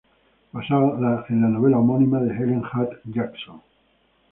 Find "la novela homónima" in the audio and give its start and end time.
1.43-2.19